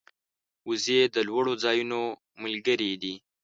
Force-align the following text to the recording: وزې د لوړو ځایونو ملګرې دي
وزې 0.67 0.99
د 1.15 1.17
لوړو 1.27 1.53
ځایونو 1.63 1.99
ملګرې 2.43 2.91
دي 3.01 3.13